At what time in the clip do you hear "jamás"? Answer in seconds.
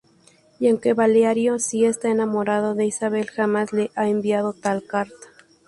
3.29-3.71